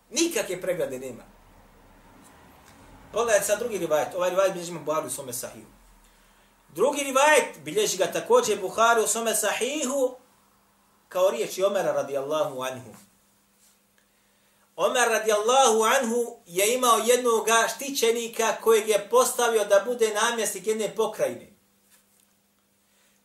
Nikake 0.10 0.62
pregrade 0.62 1.00
nema. 1.00 1.24
Pogledajte 3.12 3.46
sad 3.46 3.60
drugi 3.60 3.78
rivajet. 3.78 4.16
Ovaj 4.16 4.30
rivajet 4.30 4.54
bilježi 4.54 4.72
ima 4.72 4.80
Buhari 4.80 5.08
u 5.08 5.10
svome 5.10 5.34
sahihu. 5.34 5.68
Drugi 6.70 7.04
rivajet 7.04 7.60
bilježi 7.64 7.98
ga 7.98 8.12
također 8.12 8.62
Buhari 8.62 9.02
u 9.02 9.08
svome 9.08 9.36
sahihu 9.36 10.16
kao 11.10 11.30
riječi 11.30 11.64
Omera 11.64 11.92
radijallahu 11.92 12.62
anhu. 12.62 13.07
Omer 14.77 15.09
radijallahu 15.09 15.83
anhu 15.83 16.37
je 16.47 16.75
imao 16.75 16.99
jednog 16.99 17.47
štićenika 17.77 18.57
kojeg 18.61 18.89
je 18.89 19.09
postavio 19.11 19.65
da 19.65 19.83
bude 19.87 20.15
namjesnik 20.15 20.67
jedne 20.67 20.95
pokrajine. 20.97 21.53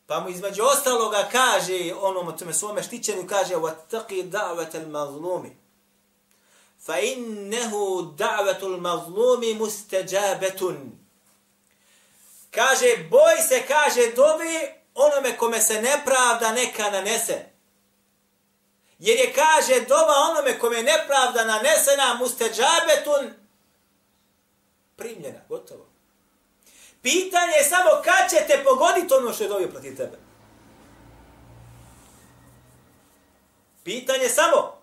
Pa 0.08 0.20
mu 0.20 0.30
između 0.30 0.64
ostaloga 0.64 1.30
kaže 1.32 1.94
onom 2.02 2.38
tome 2.38 2.54
svome 2.54 2.84
štićeniku 2.84 3.28
kaže 3.28 3.56
وَتَّقِ 3.56 4.10
دَعْوَةَ 4.10 4.72
الْمَظْلُومِ 4.74 5.50
فَإِنَّهُ 6.88 7.72
دَعْوَةُ 8.18 8.62
الْمَظْلُومِ 8.64 9.42
مُسْتَجَابَةٌ 9.60 10.76
Kaže, 12.52 13.08
boj 13.10 13.38
se, 13.48 13.64
kaže, 13.68 14.12
dobi 14.16 14.78
onome 14.96 15.38
kome 15.38 15.62
se 15.62 15.82
nepravda 15.82 16.52
neka 16.52 16.90
nanese. 16.90 17.51
Jer 19.03 19.19
je 19.19 19.33
kaže 19.33 19.81
doba 19.81 20.15
onome 20.31 20.59
kome 20.59 20.77
je 20.77 20.83
nepravda 20.83 21.45
nanesena 21.45 22.15
musteđabetun 22.19 23.35
primljena, 24.97 25.41
gotovo. 25.49 25.87
Pitanje 27.03 27.53
je 27.53 27.65
samo 27.65 27.91
kad 28.05 28.31
će 28.31 28.47
te 28.47 28.65
pogoditi 28.65 29.15
ono 29.15 29.33
što 29.33 29.45
je 29.45 29.49
dobio 29.49 29.69
protiv 29.69 29.97
tebe. 29.97 30.19
Pitanje 33.85 34.23
je 34.23 34.31
samo 34.31 34.83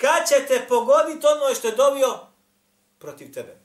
kad 0.00 0.28
će 0.28 0.46
te 0.46 0.66
pogoditi 0.68 1.26
ono 1.26 1.54
što 1.54 1.68
je 1.68 1.76
dobio 1.76 2.18
protiv 2.98 3.34
tebe. 3.34 3.56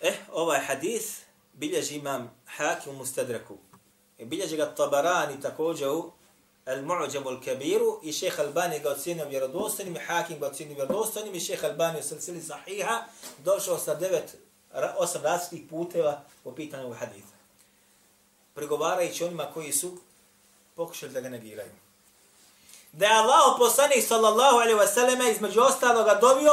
Eh, 0.00 0.14
ovaj 0.32 0.60
hadis 0.60 1.18
bilježi 1.52 1.94
imam 1.94 2.42
hakim 2.46 3.00
u 3.00 3.06
I 4.20 4.24
bilježi 4.24 4.56
ga 4.56 4.74
Tabarani 4.74 5.40
također 5.40 5.88
u 5.88 6.12
Al-Mu'đamu 6.66 7.28
Al-Kabiru 7.28 7.98
i 8.02 8.12
šeha 8.12 8.42
Albani 8.42 8.78
ga 8.78 8.90
ocjenio 8.90 9.28
vjerodostanim 9.28 9.96
i 9.96 9.98
Hakim 9.98 10.38
ga 10.38 10.46
ocjenio 10.46 10.74
vjerodostanim 10.74 11.34
i 11.34 11.40
šeha 11.40 11.66
Albani 11.66 12.00
u 12.00 12.02
srcili 12.02 12.42
sahiha 12.42 13.04
došao 13.38 13.78
sa 13.78 13.94
devet, 13.94 14.36
osam 14.96 15.22
različitih 15.22 15.70
puteva 15.70 16.22
po 16.44 16.52
pitanju 16.54 16.84
ovog 16.84 16.96
haditha. 16.96 17.36
Prigovarajući 18.54 19.24
onima 19.24 19.46
koji 19.54 19.72
su 19.72 19.98
pokušali 20.74 21.12
da 21.12 21.20
ga 21.20 21.28
negiraju. 21.28 21.72
Da 22.92 23.06
je 23.06 23.12
Allah 23.12 23.54
poslanik 23.58 24.04
sallallahu 24.08 24.56
alaihi 24.56 24.78
wa 24.78 24.94
sallam 24.94 25.30
između 25.30 25.60
ostaloga 25.60 26.18
dobio 26.20 26.52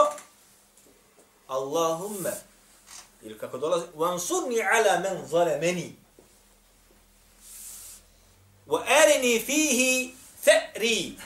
Allahumme, 1.48 2.32
ili 3.22 3.38
kako 3.38 3.58
dolazi 3.58 3.86
vansurni 3.96 4.62
ala 4.62 5.00
men 5.00 5.28
zalemeni 5.28 5.96
wa 8.68 8.84
arini 8.88 9.40
fihi 9.40 10.16
tha'ri 10.46 11.18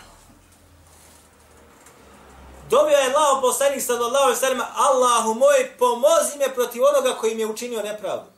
Dobio 2.69 2.97
je 2.97 3.05
Allah 3.05 3.41
poslanik 3.41 3.81
sallallahu 3.81 4.23
alaihi 4.23 4.39
sellem, 4.39 4.61
Allahu 4.75 5.33
moj 5.33 5.77
pomozi 5.79 6.37
me 6.37 6.53
protiv 6.53 6.83
onoga 6.83 7.13
koji 7.13 7.35
mi 7.35 7.41
je 7.41 7.47
učinio 7.47 7.81
nepravdu. 7.81 8.31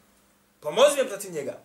Pomozi 0.59 0.97
me 0.97 1.09
protiv 1.09 1.33
njega. 1.33 1.59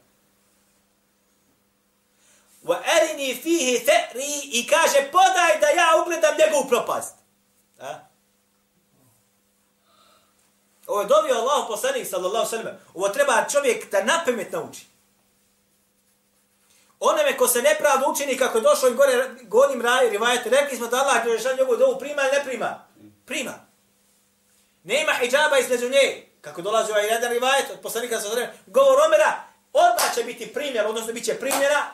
Wa 2.62 2.76
arini 2.96 3.34
fihi 3.34 3.86
tha'ri 3.86 4.40
i 4.52 4.66
kaže 4.66 5.10
podaj 5.12 5.60
da 5.60 5.66
ja 5.66 6.02
ugledam 6.02 6.34
njegovu 6.38 6.68
propast. 6.68 7.14
A? 7.80 7.94
Ovo 10.86 11.00
je 11.00 11.06
dobio 11.06 11.34
Allah 11.34 11.64
poslanik 11.68 12.06
sallallahu 12.06 12.48
sallam. 12.48 12.76
Ovo 12.94 13.08
treba 13.08 13.44
čovjek 13.52 13.90
da 13.90 14.04
napamet 14.04 14.52
nauči. 14.52 14.86
Onome 17.00 17.36
ko 17.36 17.48
se 17.48 17.62
nepravdu 17.62 18.04
učini 18.10 18.38
kako 18.38 18.58
je 18.58 18.62
došao 18.62 18.90
i 18.90 18.94
gore 18.94 19.30
godim 19.42 19.82
raj, 19.82 20.10
rivajete, 20.10 20.50
rekli 20.50 20.76
smo 20.76 20.86
da 20.86 20.96
Allah 20.96 21.26
je 21.26 21.56
njegovu 21.56 21.76
dovu 21.76 21.98
prima 21.98 22.22
ili 22.22 22.38
ne 22.38 22.44
prima? 22.44 22.86
Prima. 23.26 23.54
Nema 24.84 25.12
hijjaba 25.12 25.58
između 25.58 25.88
nje. 25.88 26.28
Kako 26.40 26.62
dolazi 26.62 26.92
ovaj 26.92 27.06
jedan 27.06 27.32
rivajet 27.32 27.70
od 27.70 27.80
poslanika 27.80 28.20
sa 28.20 28.28
zreme, 28.28 28.52
govor 28.66 28.98
Omera, 29.06 29.42
odmah 29.72 30.14
će 30.14 30.24
biti 30.24 30.54
primjer, 30.54 30.86
odnosno 30.86 31.12
bit 31.12 31.24
će 31.24 31.40
primjera. 31.40 31.86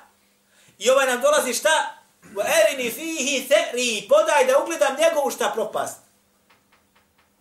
I 0.79 0.91
ovaj 0.91 1.07
nam 1.07 1.21
dolazi 1.21 1.55
šta? 1.55 1.99
U 2.37 2.41
erini 2.41 2.91
fihi 2.91 3.49
theri, 3.49 4.09
podaj 4.09 4.45
da 4.47 4.63
ugledam 4.63 4.97
njegovu 4.97 5.31
šta 5.31 5.51
propast. 5.55 5.99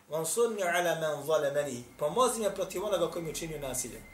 Vansurni 0.09 0.63
ala 0.63 0.95
men 0.95 1.23
zale 1.25 1.51
meni. 1.51 1.83
Pomozi 1.99 2.41
me 2.41 2.55
protiv 2.55 2.85
onoga 2.85 3.11
koji 3.11 3.25
mi 3.25 3.31
učinio 3.31 3.59
nasilje. 3.59 4.12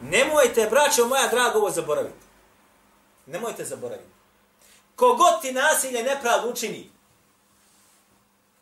Nemojte, 0.00 0.66
braćo 0.70 1.06
moja 1.06 1.28
drago, 1.28 1.58
ovo 1.58 1.70
zaboraviti. 1.70 2.24
Nemojte 3.26 3.64
zaboraviti. 3.64 4.10
Kogod 4.96 5.40
ti 5.42 5.52
nasilje 5.52 6.02
nepravdu 6.02 6.50
učini, 6.50 6.90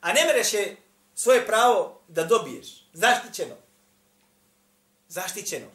a 0.00 0.12
ne 0.12 0.24
mereš 0.24 0.52
je 0.52 0.76
svoje 1.14 1.46
pravo 1.46 2.00
da 2.08 2.24
dobiješ, 2.24 2.66
zaštićeno. 2.92 3.54
Zaštićeno. 5.08 5.66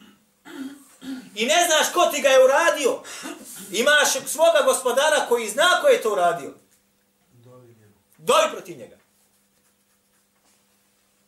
I 1.34 1.46
ne 1.46 1.66
znaš 1.66 1.92
ko 1.94 2.06
ti 2.06 2.22
ga 2.22 2.28
je 2.28 2.44
uradio. 2.44 3.02
Imaš 3.72 4.12
svoga 4.26 4.62
gospodara 4.64 5.26
koji 5.28 5.48
zna 5.48 5.80
ko 5.80 5.86
je 5.86 6.02
to 6.02 6.12
uradio. 6.12 6.54
Dovi 8.18 8.50
protiv 8.52 8.78
njega. 8.78 8.96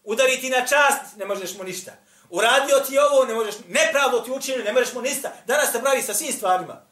Udariti 0.04 0.50
na 0.50 0.60
čast, 0.60 1.16
ne 1.16 1.24
možeš 1.26 1.56
mu 1.58 1.64
ništa. 1.64 1.92
Uradio 2.30 2.80
ti 2.88 2.98
ovo, 2.98 3.24
ne 3.24 3.34
možeš, 3.34 3.54
nepravdo 3.68 4.20
ti 4.20 4.30
učinio, 4.30 4.64
ne 4.64 4.72
možeš 4.72 4.94
mu 4.94 5.02
ništa. 5.02 5.32
Danas 5.46 5.72
se 5.72 5.80
pravi 5.80 6.02
sa 6.02 6.14
svim 6.14 6.32
stvarima. 6.32 6.82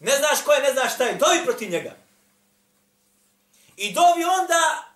Ne 0.00 0.16
znaš 0.16 0.42
ko 0.44 0.52
je, 0.52 0.62
ne 0.62 0.72
znaš 0.72 0.94
šta 0.94 1.04
je. 1.04 1.14
Dovi 1.14 1.44
protiv 1.44 1.70
njega. 1.70 1.96
I 3.76 3.92
dovi 3.92 4.24
onda 4.24 4.92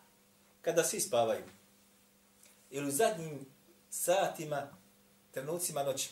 kada 0.62 0.84
svi 0.84 1.00
spavaju. 1.00 1.44
Ili 2.70 2.88
u 2.88 2.90
zadnjim 2.90 3.46
satima, 3.90 4.68
trenucima 5.30 5.82
noći. 5.82 6.10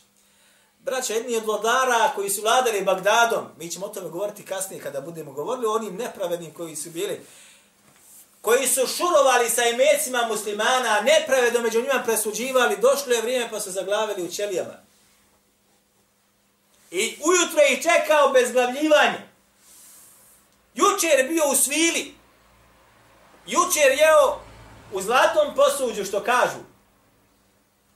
Braća, 0.79 1.13
jedni 1.13 1.37
od 1.37 1.45
vladara 1.45 2.11
koji 2.15 2.29
su 2.29 2.41
vladali 2.41 2.81
Bagdadom, 2.81 3.45
mi 3.57 3.71
ćemo 3.71 3.85
o 3.85 3.89
tome 3.89 4.09
govoriti 4.09 4.45
kasnije 4.45 4.81
kada 4.81 5.01
budemo 5.01 5.31
govorili 5.31 5.67
o 5.67 5.73
onim 5.73 5.95
nepravednim 5.95 6.53
koji 6.53 6.75
su 6.75 6.89
bili, 6.89 7.21
koji 8.41 8.67
su 8.67 8.87
šurovali 8.87 9.49
sa 9.49 9.63
imecima 9.65 10.27
muslimana, 10.27 11.01
nepravedno 11.01 11.61
među 11.61 11.81
njima 11.81 12.03
presuđivali, 12.05 12.77
došlo 12.77 13.13
je 13.13 13.21
vrijeme 13.21 13.49
pa 13.49 13.59
su 13.59 13.71
zaglavili 13.71 14.23
u 14.23 14.31
ćelijama. 14.31 14.73
I 16.91 17.17
ujutro 17.25 17.61
ih 17.69 17.81
čekao 17.81 18.29
bezglavljivanje. 18.29 19.27
Jučer 20.73 21.19
je 21.19 21.23
bio 21.23 21.43
u 21.51 21.55
svili. 21.55 22.13
Jučer 23.45 23.91
jeo 23.91 24.39
u 24.93 25.01
zlatom 25.01 25.55
posuđu, 25.55 26.05
što 26.05 26.23
kažu. 26.23 26.59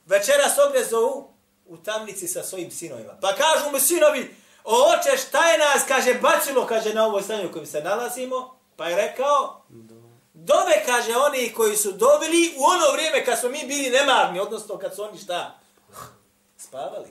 Večera 0.06 0.50
se 0.50 0.96
u, 0.96 1.30
u 1.66 1.78
tamnici 1.78 2.28
sa 2.28 2.44
svojim 2.44 2.72
sinovima. 2.72 3.18
Pa 3.22 3.36
kažu 3.36 3.72
mu 3.72 3.80
sinovi, 3.80 4.36
o 4.64 4.76
oče, 4.92 5.18
šta 5.18 5.52
je 5.52 5.58
nas, 5.58 5.84
kaže, 5.88 6.14
bacilo, 6.14 6.68
kaže, 6.68 6.94
na 6.94 7.06
ovoj 7.06 7.22
stanju 7.22 7.50
u 7.50 7.52
kojem 7.52 7.66
se 7.66 7.82
nalazimo. 7.84 8.60
Pa 8.76 8.88
je 8.88 8.96
rekao, 8.96 9.62
Dove, 10.44 10.84
kaže, 10.86 11.16
oni 11.16 11.54
koji 11.54 11.78
su 11.78 11.92
dobili 11.92 12.54
u 12.58 12.64
ono 12.64 12.92
vrijeme 12.94 13.26
kad 13.26 13.40
smo 13.40 13.50
mi 13.50 13.66
bili 13.68 13.90
nemarni, 13.90 14.40
odnosno 14.40 14.78
kad 14.78 14.96
su 14.96 15.04
oni 15.04 15.18
šta? 15.18 15.60
Spavali. 16.58 17.10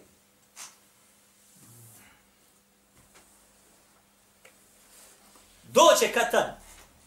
Doće 5.63 6.13
katan. 6.13 6.61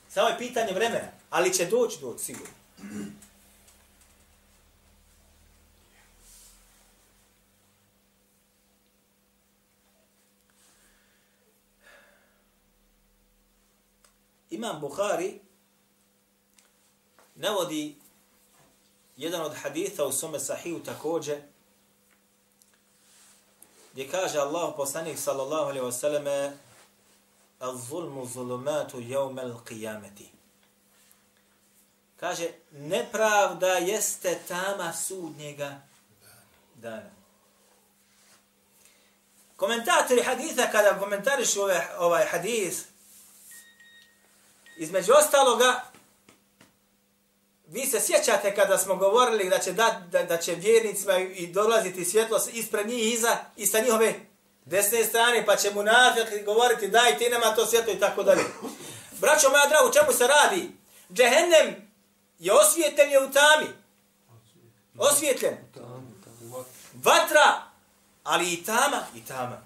Samo 0.10 0.28
je 0.28 0.38
pitanje 0.38 0.74
vremena. 0.74 1.08
Ali 1.30 1.54
će 1.54 1.66
doći, 1.66 1.98
doći, 2.02 2.24
sigurno. 2.24 2.54
Imam 14.50 14.80
Bukhari 14.82 15.40
navodi 17.36 17.96
jedan 19.18 19.42
od 19.42 19.54
haditha 19.56 20.04
u 20.04 20.12
sume 20.12 20.40
sahiju 20.40 20.84
također, 20.84 21.42
gdje 23.94 24.10
kaže 24.10 24.40
Allah 24.40 24.74
poslanik 24.78 25.20
sallallahu 25.20 25.70
alaihi 25.70 25.86
wasallam 25.86 26.52
al-zulmu 27.60 28.26
zulumatu 28.26 29.00
jevme 29.00 29.42
al-qiyameti. 29.42 30.26
Kaže, 32.20 32.50
nepravda 32.72 33.74
jeste 33.74 34.40
tama 34.48 34.94
sudnjega 34.94 35.82
dana. 36.76 37.12
Komentatori 39.56 40.24
haditha, 40.24 40.72
kada 40.72 41.00
komentarišu 41.00 41.62
ovaj, 41.62 41.82
ovaj 41.98 42.26
hadith, 42.26 42.78
između 44.78 45.14
ostaloga, 45.14 45.93
Vi 47.74 47.86
se 47.86 48.00
sjećate 48.02 48.56
kada 48.56 48.78
smo 48.78 48.96
govorili 48.96 49.50
da 49.50 49.60
će, 49.60 49.72
da, 49.72 50.02
da, 50.12 50.24
da 50.24 50.38
će 50.38 50.56
vjernicima 50.56 51.18
i 51.18 51.48
dolaziti 51.48 52.06
svjetlo 52.06 52.40
ispred 52.54 52.88
njih 52.88 53.14
iza 53.14 53.38
i 53.56 53.66
sa 53.66 53.80
njihove 53.80 54.14
desne 54.66 55.04
strane, 55.04 55.46
pa 55.46 55.56
će 55.56 55.72
mu 55.74 55.84
nafjak 55.84 56.46
govoriti 56.46 56.88
daj 56.88 57.18
ti 57.18 57.30
nema 57.30 57.56
to 57.56 57.66
svjetlo 57.66 57.94
i 57.94 58.00
tako 58.00 58.24
dalje. 58.24 58.44
Braćo 59.22 59.50
moja 59.50 59.68
drago, 59.68 59.92
čemu 59.94 60.18
se 60.18 60.28
radi? 60.28 60.72
Džehennem 61.14 61.92
je 62.40 62.54
osvijetljen 62.54 63.12
je 63.12 63.24
u 63.24 63.32
tami. 63.32 63.68
Osvijetljen. 64.98 65.58
Vatra, 67.04 67.62
ali 68.24 68.54
i 68.54 68.64
tama, 68.64 69.06
i 69.16 69.26
tama. 69.26 69.62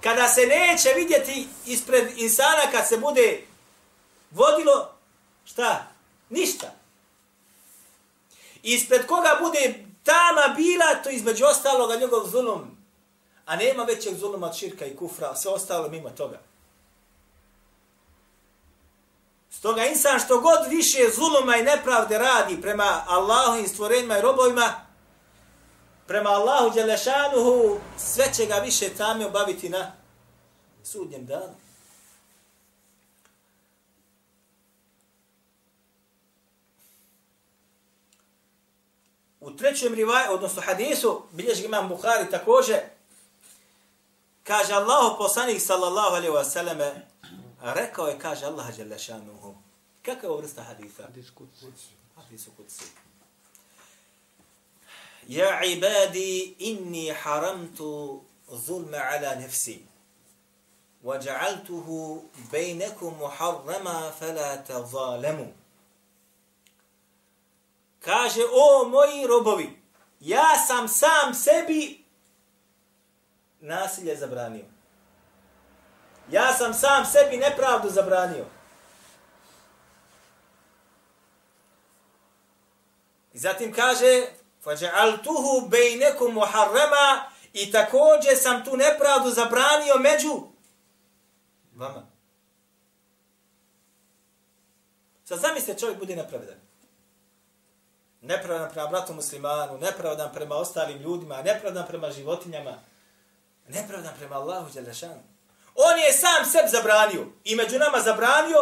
Kada 0.00 0.28
se 0.28 0.46
neće 0.46 0.88
vidjeti 0.96 1.48
ispred 1.66 2.12
insana, 2.16 2.70
kad 2.72 2.88
se 2.88 2.96
bude 2.96 3.42
vodilo, 4.30 4.94
šta? 5.44 5.97
Ništa. 6.30 6.72
Ispred 8.62 9.06
koga 9.06 9.38
bude 9.40 9.84
tama 10.04 10.54
bila, 10.56 11.02
to 11.02 11.10
između 11.10 11.44
ostaloga 11.44 11.96
njegov 11.96 12.28
zulum. 12.30 12.78
A 13.46 13.56
nema 13.56 13.82
većeg 13.82 14.14
zuluma 14.14 14.46
od 14.46 14.56
širka 14.56 14.86
i 14.86 14.96
kufra, 14.96 15.36
sve 15.36 15.52
ostalo 15.52 15.88
mimo 15.88 16.10
toga. 16.10 16.40
Stoga 19.50 19.84
insan 19.84 20.20
što 20.20 20.40
god 20.40 20.58
više 20.68 20.98
zuluma 21.16 21.56
i 21.56 21.62
nepravde 21.62 22.18
radi 22.18 22.60
prema 22.60 23.04
Allahu 23.06 23.58
i 23.58 23.68
stvorenjima 23.68 24.18
i 24.18 24.22
robovima, 24.22 24.86
prema 26.06 26.30
Allahu 26.30 26.70
Đelešanuhu, 26.74 27.80
sve 27.98 28.32
će 28.34 28.46
ga 28.46 28.54
više 28.54 28.88
tame 28.88 29.26
obaviti 29.26 29.68
na 29.68 29.92
sudnjem 30.84 31.26
danu. 31.26 31.67
U 39.39 39.51
trećem 39.51 39.93
rivaju, 39.93 40.33
odnosno 40.33 40.61
hadisu, 40.61 41.21
bilježi 41.31 41.65
imam 41.65 41.89
Bukhari 41.89 42.31
također, 42.31 42.79
kaže 44.43 44.73
Allah 44.73 45.15
poslanik 45.17 45.61
sallallahu 45.61 46.15
alaihi 46.15 46.33
wa 46.33 46.43
sallame, 46.43 47.07
rekao 47.61 48.07
je, 48.07 48.19
kaže 48.19 48.45
Allah 48.45 48.79
jalla 48.79 48.97
šanuhu. 48.97 49.55
Kakva 50.01 50.27
je 50.27 50.31
ovo 50.31 50.41
vrsta 50.41 50.63
hadisa? 50.63 51.03
Hadis 51.03 51.29
kutsi. 51.29 51.65
Hadisu 52.15 52.51
kutsi. 52.57 52.83
Ja 55.27 55.63
ibadi 55.63 56.55
inni 56.59 57.13
haramtu 57.23 58.21
zulme 58.51 58.97
ala 58.97 59.35
nefsi. 59.35 59.79
وجعلته 61.03 61.87
بينكم 62.51 63.21
محرما 63.21 64.11
فلا 64.11 64.55
تظالموا 64.55 65.51
kaže 68.00 68.40
o 68.52 68.88
moji 68.88 69.26
robovi 69.26 69.82
ja 70.20 70.56
sam 70.66 70.88
sam 70.88 71.34
sebi 71.34 72.04
nasilje 73.60 74.16
zabranio 74.16 74.64
ja 76.30 76.52
sam 76.52 76.74
sam 76.74 77.04
sebi 77.06 77.36
nepravdu 77.36 77.90
zabranio 77.90 78.44
i 83.32 83.38
zatim 83.38 83.72
kaže 83.72 84.26
فَجَعَلْتُهُ 84.64 85.68
bainakum 85.68 86.34
muharrama 86.34 87.30
i 87.52 87.72
takođe 87.72 88.36
sam 88.36 88.64
tu 88.64 88.76
nepravdu 88.76 89.30
zabranio 89.30 89.94
među 89.98 90.42
vama. 91.74 92.06
Sad 95.24 95.38
zamislite 95.38 95.80
čovjek 95.80 95.98
bude 95.98 96.16
nepravedan. 96.16 96.67
Nepravedan 98.28 98.70
prema 98.72 98.88
bratu 98.88 99.14
muslimanu, 99.14 99.78
nepravedan 99.78 100.32
prema 100.34 100.54
ostalim 100.54 100.98
ljudima, 100.98 101.42
nepravedan 101.42 101.86
prema 101.86 102.10
životinjama, 102.10 102.74
nepravedan 103.68 104.14
prema 104.18 104.36
Allahu 104.36 104.72
Đelešanu. 104.74 105.22
On 105.74 105.98
je 105.98 106.12
sam 106.12 106.44
seb 106.44 106.66
zabranio 106.70 107.26
i 107.44 107.56
među 107.56 107.78
nama 107.78 108.00
zabranio, 108.00 108.58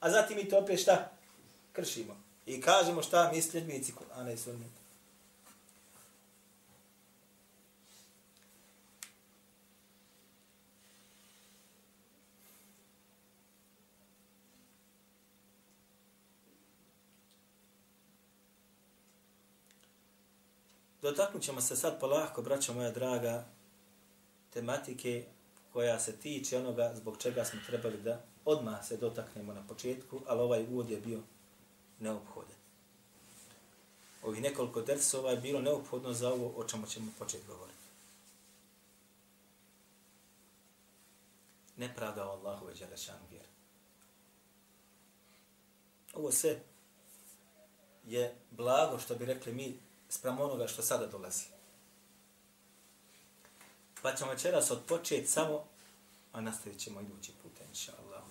a 0.00 0.10
zatim 0.10 0.36
mi 0.36 0.48
to 0.48 0.58
opet 0.58 0.80
šta? 0.80 1.10
Kršimo. 1.72 2.16
I 2.46 2.60
kažemo 2.60 3.02
šta 3.02 3.30
mi 3.32 3.42
sljedbenici 3.42 3.92
Kur'ana 3.92 4.32
i 4.32 4.36
Sunneta. 4.36 4.81
Dotaknut 21.02 21.42
ćemo 21.42 21.60
se 21.60 21.76
sad 21.76 22.00
polahko, 22.00 22.42
braćo 22.42 22.74
moja 22.74 22.90
draga, 22.90 23.44
tematike 24.50 25.24
koja 25.72 26.00
se 26.00 26.16
tiče 26.16 26.58
onoga 26.58 26.92
zbog 26.94 27.18
čega 27.18 27.44
smo 27.44 27.60
trebali 27.66 28.02
da 28.02 28.22
odmah 28.44 28.86
se 28.86 28.96
dotaknemo 28.96 29.52
na 29.52 29.66
početku, 29.68 30.20
ali 30.26 30.40
ovaj 30.40 30.66
uvod 30.66 30.90
je 30.90 31.00
bio 31.00 31.20
neophodan. 32.00 32.56
Ovih 34.22 34.42
nekoliko 34.42 34.82
dersova 34.82 35.30
je 35.30 35.36
bilo 35.36 35.60
neophodno 35.60 36.12
za 36.12 36.32
ovo 36.32 36.52
o 36.56 36.64
čemu 36.64 36.86
ćemo 36.86 37.12
početi 37.18 37.46
govoriti. 37.46 37.78
Nepravda 41.76 42.26
o 42.26 42.30
Allahu 42.30 42.66
već 42.66 42.78
Đelešanu 42.78 43.26
vjer. 43.30 43.44
Ovo 46.14 46.32
sve 46.32 46.60
je 48.06 48.34
blago, 48.50 48.98
što 48.98 49.14
bi 49.14 49.24
rekli 49.24 49.52
mi, 49.52 49.78
sprem 50.12 50.40
onoga 50.40 50.66
što 50.66 50.82
sada 50.82 51.06
dolazi. 51.06 51.44
Pa 54.02 54.14
ćemo 54.14 54.30
večeras 54.30 54.70
odpočeti 54.70 55.26
samo, 55.26 55.64
a 56.32 56.40
nastavit 56.40 56.78
ćemo 56.78 57.00
idući 57.00 57.32
put, 57.42 57.52
inša 57.68 57.92
Allah. 57.98 58.22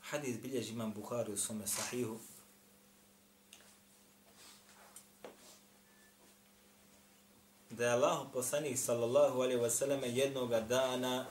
Hadis 0.00 0.40
bilježi 0.40 0.72
imam 0.72 0.92
Bukhari 0.92 1.32
u 1.32 1.36
svome 1.36 1.66
sahihu. 1.66 2.18
Da 7.70 7.84
je 7.84 7.92
Allah 7.92 8.26
poslanih 8.32 8.80
sallallahu 8.80 9.40
alaihi 9.40 9.60
wasallam 9.60 10.04
jednoga 10.04 10.60
dana 10.60 11.26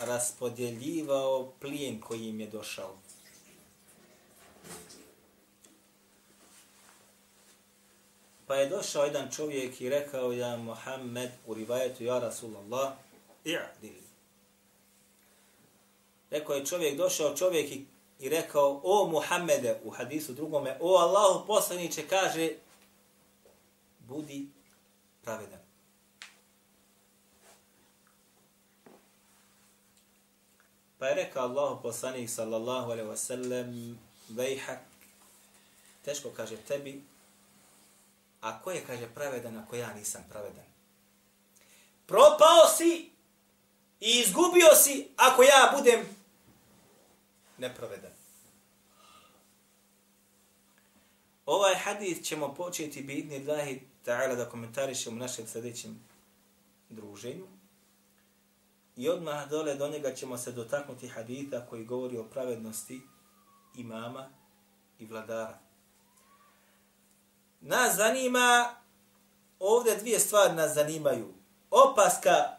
raspodjeljivao 0.00 1.52
plijen 1.60 2.00
koji 2.00 2.28
im 2.28 2.40
je 2.40 2.46
došao. 2.46 2.96
Pa 8.46 8.54
je 8.54 8.68
došao 8.68 9.04
jedan 9.04 9.30
čovjek 9.30 9.80
i 9.80 9.88
rekao 9.88 10.32
ja 10.32 10.56
Muhammed 10.56 11.30
u 11.46 11.54
rivajetu 11.54 12.04
ja 12.04 12.18
Rasulallah 12.18 12.92
i'dil. 13.44 14.02
Rekao 16.30 16.54
je 16.54 16.66
čovjek, 16.66 16.96
došao 16.96 17.36
čovjek 17.36 17.70
i, 17.70 17.86
i 18.18 18.28
rekao 18.28 18.80
o 18.84 19.08
Muhammede 19.08 19.80
u 19.84 19.90
hadisu 19.90 20.32
drugome, 20.32 20.78
o 20.80 20.96
Allahu 20.96 21.46
poslaniće 21.46 22.08
kaže 22.08 22.50
budi 23.98 24.46
pravedan. 25.24 25.60
Pa 30.98 31.06
je 31.06 31.14
rekao 31.14 31.42
Allahu 31.42 31.82
poslanik 31.82 32.30
sallallahu 32.30 32.90
alaihi 32.90 33.08
wa 33.08 33.16
sallam 33.16 33.98
vejhak 34.28 34.80
teško 36.04 36.30
kaže 36.36 36.56
tebi 36.56 37.02
A 38.40 38.62
ko 38.62 38.70
je, 38.70 38.84
kaže, 38.86 39.08
pravedan 39.14 39.56
ako 39.58 39.76
ja 39.76 39.94
nisam 39.94 40.24
pravedan? 40.30 40.64
Propao 42.06 42.68
si 42.76 43.10
i 44.00 44.10
izgubio 44.20 44.74
si 44.74 45.08
ako 45.16 45.42
ja 45.42 45.72
budem 45.76 46.06
nepravedan. 47.58 48.12
Ovaj 51.46 51.74
hadith 51.74 52.22
ćemo 52.22 52.54
početi 52.54 53.02
bitni 53.02 53.36
Allahi 53.36 53.80
ta'ala 54.04 54.36
da 54.36 54.48
komentarišemo 54.48 55.16
u 55.16 55.18
našem 55.18 55.46
sljedećem 55.46 56.00
druženju. 56.88 57.46
I 58.96 59.08
odmah 59.08 59.48
dole 59.48 59.74
do 59.74 59.88
njega 59.88 60.14
ćemo 60.14 60.38
se 60.38 60.52
dotaknuti 60.52 61.08
haditha 61.08 61.66
koji 61.70 61.84
govori 61.84 62.18
o 62.18 62.24
pravednosti 62.24 63.00
imama 63.76 64.28
i 64.98 65.06
vladara. 65.06 65.65
Nas 67.66 67.96
zanima, 67.96 68.74
ovdje 69.60 69.96
dvije 69.96 70.20
stvari 70.20 70.54
nas 70.54 70.74
zanimaju. 70.74 71.34
Opaska 71.70 72.56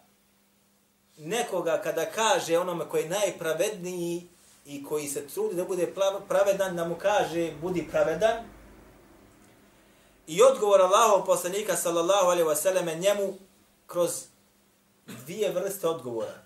nekoga 1.18 1.82
kada 1.84 2.06
kaže 2.06 2.58
onome 2.58 2.90
koji 2.90 3.04
je 3.04 3.10
najpravedniji 3.10 4.28
i 4.66 4.84
koji 4.84 5.08
se 5.08 5.28
trudi 5.28 5.56
da 5.56 5.66
bude 5.66 5.94
pravedan, 6.28 6.76
da 6.76 6.88
mu 6.88 6.96
kaže 6.96 7.52
budi 7.62 7.88
pravedan. 7.92 8.44
I 10.28 10.42
odgovor 10.44 10.82
Allahov 10.82 11.26
poslanika 11.26 11.76
sallallahu 11.76 12.26
alaihi 12.26 12.50
wasallam 12.50 13.00
njemu 13.00 13.34
kroz 13.86 14.12
dvije 15.06 15.52
vrste 15.52 15.88
odgovora. 15.88 16.44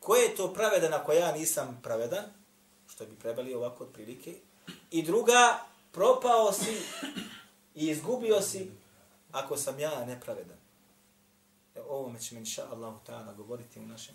Ko 0.00 0.16
je 0.16 0.36
to 0.36 0.54
pravedan 0.54 0.94
ako 0.94 1.12
ja 1.12 1.32
nisam 1.32 1.80
pravedan? 1.82 2.24
Što 2.86 3.06
bi 3.06 3.16
prebali 3.16 3.54
ovako 3.54 3.84
od 3.84 3.90
prilike. 3.92 4.34
I 4.90 5.02
druga, 5.02 5.58
propao 5.92 6.52
si 6.52 6.82
I 7.74 7.88
izgubio 7.88 8.40
si 8.40 8.70
ako 9.32 9.56
sam 9.56 9.78
ja 9.78 10.04
nepravedan. 10.04 10.58
E, 11.74 11.80
ovo 11.88 12.08
me 12.08 12.20
ćemo 12.20 12.38
inša 12.38 12.62
Allahu 12.72 12.98
ta'ala 13.06 13.36
govoriti 13.36 13.80
u 13.80 13.86
našem 13.86 14.14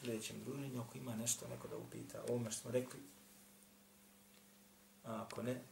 sljedećem 0.00 0.44
druženju. 0.44 0.80
Ako 0.80 0.98
ima 0.98 1.16
nešto 1.16 1.48
neko 1.48 1.68
da 1.68 1.76
upita 1.76 2.22
Ovo 2.22 2.32
ovome 2.32 2.50
što 2.50 2.60
smo 2.60 2.70
rekli. 2.70 3.00
A 5.04 5.22
ako 5.22 5.42
ne, 5.42 5.62